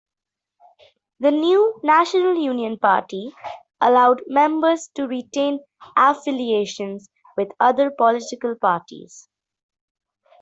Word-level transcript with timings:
The 1.19 1.29
new 1.29 1.79
National 1.83 2.33
Union 2.33 2.79
Party 2.79 3.31
allowed 3.79 4.23
members 4.25 4.89
to 4.95 5.07
retain 5.07 5.59
affiliations 5.95 7.07
with 7.37 7.49
other 7.59 7.91
political 7.91 8.55
parties. 8.55 9.29